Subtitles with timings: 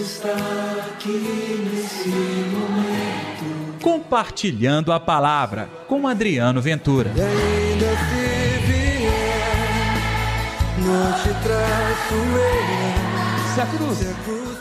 [0.00, 0.32] Está
[0.94, 3.82] aqui nesse momento.
[3.82, 7.12] Compartilhando a palavra com Adriano Ventura.
[7.14, 9.10] E ainda se vier,
[10.78, 13.54] não te traço eu.
[13.54, 13.98] Se a cruz.
[13.98, 14.58] Se a cruz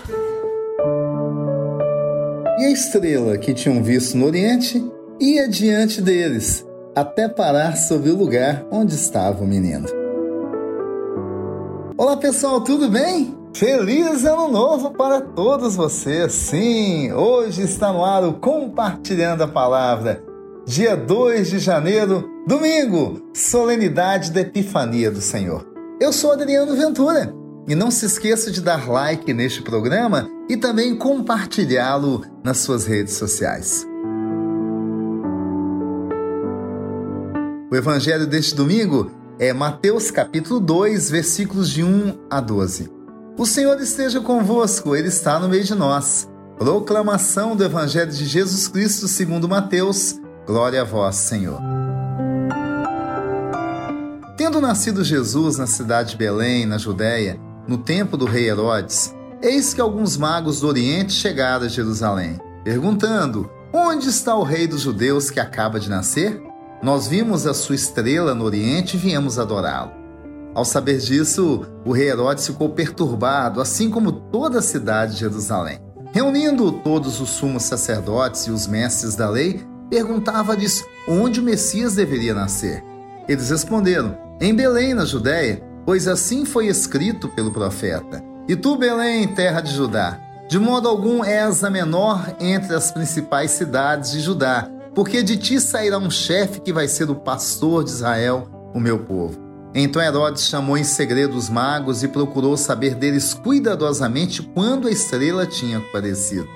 [2.59, 4.83] E a estrela que tinham visto no Oriente
[5.21, 9.87] ia diante deles, até parar sobre o lugar onde estava o menino.
[11.97, 13.38] Olá pessoal, tudo bem?
[13.53, 16.31] Feliz Ano Novo para todos vocês!
[16.31, 20.23] Sim, hoje está no ar o Compartilhando a Palavra,
[20.65, 25.67] dia 2 de janeiro, domingo, solenidade da Epifania do Senhor.
[25.99, 27.33] Eu sou Adriano Ventura
[27.67, 33.15] e não se esqueça de dar like neste programa e também compartilhá-lo nas suas redes
[33.15, 33.85] sociais.
[37.69, 42.98] O evangelho deste domingo é Mateus capítulo 2, versículos de 1 a 12.
[43.39, 46.27] O Senhor esteja convosco, ele está no meio de nós.
[46.57, 50.19] Proclamação do evangelho de Jesus Cristo segundo Mateus.
[50.45, 51.57] Glória a vós, Senhor.
[54.35, 59.73] Tendo nascido Jesus na cidade de Belém, na Judéia, no tempo do rei Herodes, eis
[59.73, 65.29] que alguns magos do Oriente chegaram a Jerusalém, perguntando: Onde está o rei dos judeus
[65.29, 66.43] que acaba de nascer?
[66.83, 69.98] Nós vimos a sua estrela no Oriente e viemos adorá-lo.
[70.53, 75.79] Ao saber disso, o rei Herodes ficou perturbado, assim como toda a cidade de Jerusalém.
[76.11, 82.33] Reunindo todos os sumos sacerdotes e os mestres da lei, perguntava-lhes onde o Messias deveria
[82.33, 82.83] nascer.
[83.27, 88.23] Eles responderam: Em Belém, na Judéia, pois assim foi escrito pelo profeta.
[88.47, 90.19] E tu, Belém, terra de Judá,
[90.49, 95.61] de modo algum és a menor entre as principais cidades de Judá, porque de ti
[95.61, 99.48] sairá um chefe que vai ser o pastor de Israel, o meu povo.
[99.73, 105.45] Então Herodes chamou em segredo os magos e procurou saber deles cuidadosamente quando a estrela
[105.45, 106.47] tinha aparecido.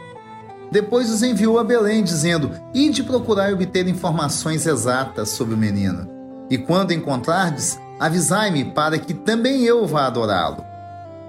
[0.71, 6.09] Depois os enviou a Belém, dizendo: Ide procurar e obter informações exatas sobre o menino.
[6.49, 10.63] E quando encontrardes, avisai-me para que também eu vá adorá-lo.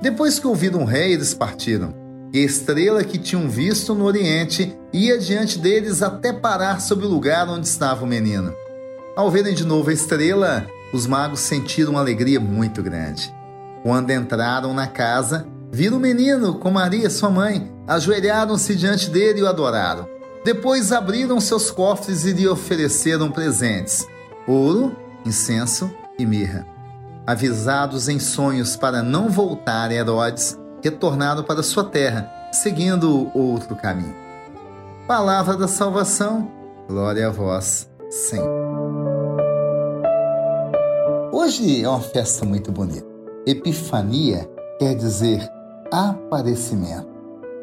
[0.01, 1.95] Depois que ouviram o rei, eles partiram.
[2.33, 7.09] E a estrela que tinham visto no Oriente ia diante deles até parar sobre o
[7.09, 8.53] lugar onde estava o menino.
[9.15, 13.35] Ao verem de novo a estrela, os magos sentiram uma alegria muito grande.
[13.83, 19.43] Quando entraram na casa, viram o menino com Maria, sua mãe, ajoelharam-se diante dele e
[19.43, 20.09] o adoraram.
[20.45, 24.07] Depois abriram seus cofres e lhe ofereceram presentes:
[24.47, 24.97] ouro,
[25.27, 26.65] incenso e mirra.
[27.27, 34.15] Avisados em sonhos para não voltar a Herodes, retornaram para sua terra, seguindo outro caminho.
[35.09, 36.49] Palavra da salvação,
[36.87, 38.64] glória a vós, Senhor.
[41.45, 43.07] Hoje é uma festa muito bonita.
[43.45, 45.47] Epifania quer dizer
[45.93, 47.07] aparecimento,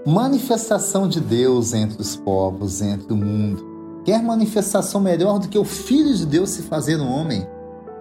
[0.05, 3.65] manifestação de Deus entre os povos, entre o mundo.
[4.05, 7.43] Quer manifestação melhor do que o Filho de Deus se fazer um homem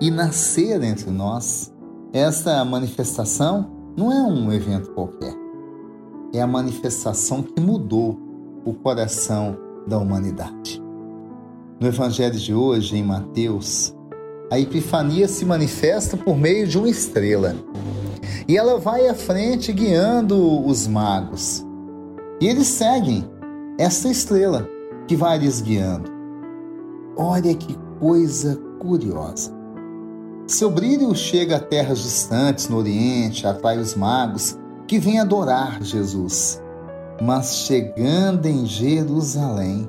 [0.02, 1.72] e nascer entre nós?
[2.12, 5.34] Essa manifestação não é um evento qualquer.
[6.34, 8.20] É a manifestação que mudou
[8.66, 10.82] o coração da humanidade.
[11.80, 13.98] No Evangelho de hoje, em Mateus,
[14.50, 17.54] a Epifania se manifesta por meio de uma estrela.
[18.48, 21.64] E ela vai à frente guiando os magos.
[22.40, 23.24] E eles seguem
[23.78, 24.68] essa estrela
[25.06, 26.10] que vai lhes guiando.
[27.16, 29.52] Olha que coisa curiosa.
[30.48, 36.60] Seu brilho chega a terras distantes no Oriente, atrai os magos que vêm adorar Jesus.
[37.22, 39.88] Mas chegando em Jerusalém,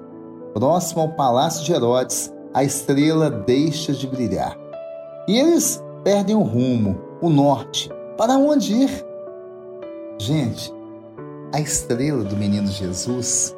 [0.54, 4.58] próximo ao palácio de Herodes, a estrela deixa de brilhar.
[5.28, 7.90] E eles perdem o rumo, o norte.
[8.18, 9.06] Para onde ir?
[10.20, 10.74] Gente,
[11.54, 13.56] a estrela do menino Jesus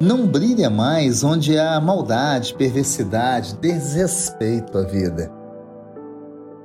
[0.00, 5.32] não brilha mais onde há maldade, perversidade, desrespeito à vida.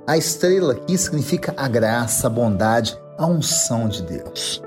[0.05, 4.61] A estrela aqui significa a graça, a bondade, a unção de Deus.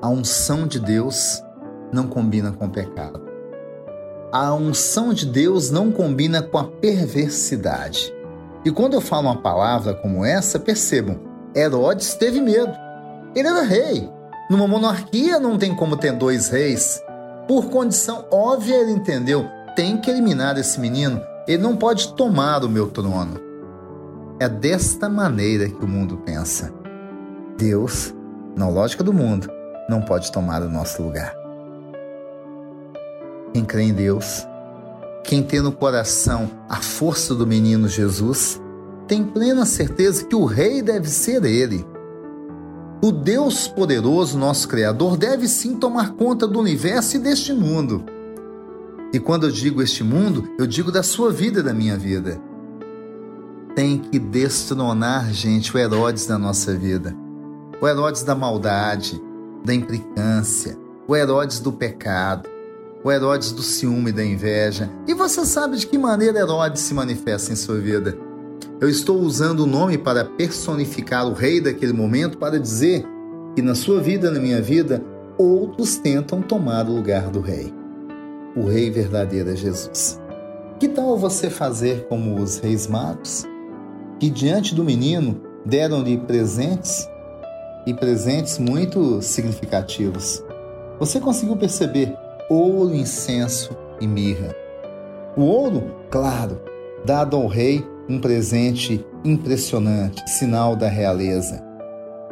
[0.00, 1.42] A unção de Deus
[1.92, 3.25] não combina com o pecado.
[4.32, 8.12] A unção de Deus não combina com a perversidade.
[8.64, 11.20] E quando eu falo uma palavra como essa, percebam,
[11.54, 12.72] Herodes teve medo.
[13.34, 14.10] Ele era rei.
[14.50, 17.00] Numa monarquia não tem como ter dois reis.
[17.46, 19.46] Por condição óbvia, ele entendeu:
[19.76, 21.22] tem que eliminar esse menino.
[21.46, 23.40] Ele não pode tomar o meu trono.
[24.40, 26.72] É desta maneira que o mundo pensa.
[27.56, 28.12] Deus,
[28.56, 29.48] na lógica do mundo,
[29.88, 31.45] não pode tomar o nosso lugar.
[33.56, 34.46] Quem crê em Deus,
[35.24, 38.60] quem tem no coração a força do menino Jesus,
[39.08, 41.82] tem plena certeza que o rei deve ser ele.
[43.02, 48.04] O Deus poderoso, nosso Criador, deve sim tomar conta do universo e deste mundo.
[49.10, 52.38] E quando eu digo este mundo, eu digo da sua vida e da minha vida.
[53.74, 57.16] Tem que destronar, gente, o Herodes da nossa vida.
[57.80, 59.18] O Herodes da maldade,
[59.64, 60.76] da implicância,
[61.08, 62.54] o Herodes do pecado,
[63.06, 64.90] o Herodes do ciúme e da inveja.
[65.06, 68.18] E você sabe de que maneira Herodes se manifesta em sua vida?
[68.80, 73.06] Eu estou usando o nome para personificar o rei daquele momento para dizer
[73.54, 75.00] que na sua vida, na minha vida,
[75.38, 77.72] outros tentam tomar o lugar do rei.
[78.56, 80.20] O rei verdadeiro é Jesus.
[80.80, 83.46] Que tal você fazer como os reis magos,
[84.18, 87.08] que diante do menino deram-lhe presentes
[87.86, 90.42] e presentes muito significativos?
[90.98, 94.54] Você conseguiu perceber ouro, incenso e mirra?
[95.36, 96.60] O ouro, claro,
[97.04, 101.62] dado ao rei um presente impressionante, sinal da realeza.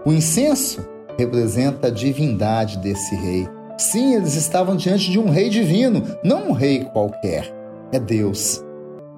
[0.06, 0.86] O incenso
[1.18, 3.48] representa a divindade desse rei.
[3.76, 7.52] Sim, eles estavam diante de um rei divino, não um rei qualquer.
[7.92, 8.62] É Deus.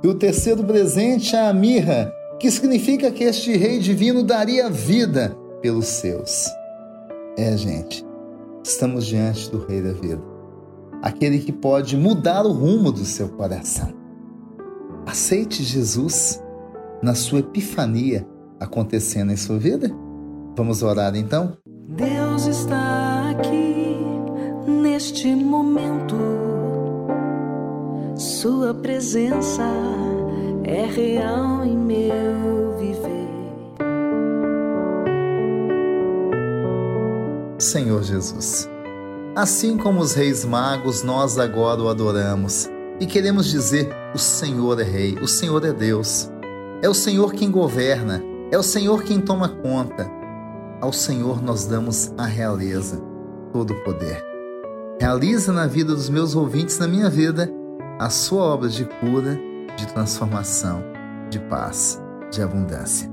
[0.02, 5.37] E o terceiro presente é a mirra, que significa que este rei divino daria vida
[5.60, 6.46] pelos seus.
[7.37, 8.04] É, gente,
[8.64, 10.35] estamos diante do rei da vida.
[11.02, 13.93] Aquele que pode mudar o rumo do seu coração.
[15.06, 16.43] Aceite Jesus
[17.02, 18.26] na sua epifania
[18.58, 19.90] acontecendo em sua vida?
[20.56, 21.56] Vamos orar então?
[21.88, 23.96] Deus está aqui
[24.66, 26.16] neste momento.
[28.16, 29.62] Sua presença
[30.64, 33.28] é real em meu viver.
[37.58, 38.69] Senhor Jesus,
[39.36, 42.68] assim como os reis magos, nós agora o adoramos
[42.98, 46.30] e queremos dizer: o Senhor é Rei, o Senhor é Deus.
[46.82, 50.10] É o Senhor quem governa, é o Senhor quem toma conta.
[50.80, 53.02] Ao Senhor nós damos a realeza,
[53.52, 54.24] todo o poder.
[55.00, 57.50] Realiza na vida dos meus ouvintes, na minha vida,
[57.98, 59.38] a sua obra de cura,
[59.76, 60.82] de transformação,
[61.30, 62.00] de paz,
[62.30, 63.10] de abundância.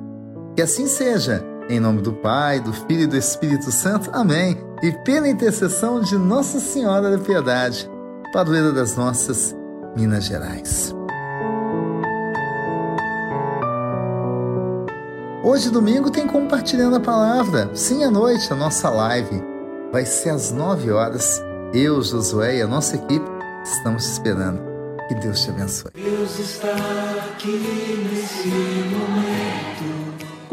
[0.55, 4.09] Que assim seja, em nome do Pai, do Filho e do Espírito Santo.
[4.13, 4.57] Amém.
[4.81, 7.89] E pela intercessão de Nossa Senhora da Piedade,
[8.33, 9.55] padroeira das nossas
[9.95, 10.93] Minas Gerais.
[15.43, 17.69] Hoje, domingo, tem Compartilhando a Palavra.
[17.73, 19.43] Sim, à noite, a nossa live
[19.91, 21.41] vai ser às 9 horas.
[21.73, 23.25] Eu, Josué e a nossa equipe
[23.63, 24.61] estamos te esperando.
[25.07, 25.91] Que Deus te abençoe.
[25.95, 26.73] Deus está
[27.29, 29.92] aqui nesse momento.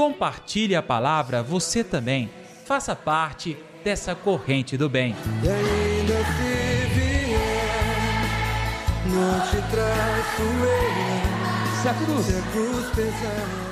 [0.00, 2.31] Compartilhe a palavra você também.
[2.64, 3.55] Faça parte
[3.85, 5.14] dessa corrente do bem.
[5.43, 7.37] E ainda se vier,
[9.05, 11.82] não te traço eu.
[11.82, 13.69] Se a cruz Se a cruz pesar.